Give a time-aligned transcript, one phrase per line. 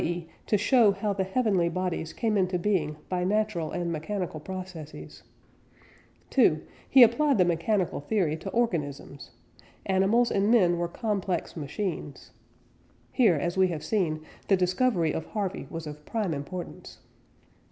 [0.03, 5.21] e._ to show how the heavenly bodies came into being by natural and mechanical processes;
[6.31, 9.29] (2) he applied the mechanical theory to organisms;
[9.85, 12.31] animals and men were complex machines.
[13.11, 16.97] (Here, as we have seen, the discovery of Harvey was of prime importance.)